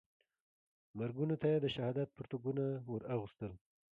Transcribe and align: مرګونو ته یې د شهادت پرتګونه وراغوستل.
مرګونو 0.97 1.35
ته 1.41 1.47
یې 1.51 1.57
د 1.61 1.65
شهادت 1.75 2.09
پرتګونه 2.17 2.63
وراغوستل. 2.91 3.51